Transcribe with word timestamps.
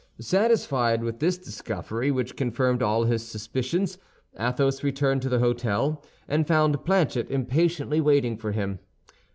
Satisfied 0.19 1.03
with 1.03 1.19
this 1.19 1.37
discovery 1.37 2.09
which 2.09 2.35
confirmed 2.35 2.81
all 2.81 3.03
his 3.03 3.21
suspicions, 3.23 3.99
Athos 4.39 4.81
returned 4.83 5.21
to 5.21 5.29
the 5.29 5.37
hôtel, 5.37 6.03
and 6.27 6.47
found 6.47 6.83
Planchet 6.83 7.29
impatiently 7.29 8.01
waiting 8.01 8.35
for 8.35 8.51
him. 8.51 8.79